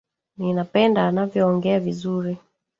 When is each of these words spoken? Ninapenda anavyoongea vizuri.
Ninapenda 0.37 1.03
anavyoongea 1.07 1.79
vizuri. 1.79 2.37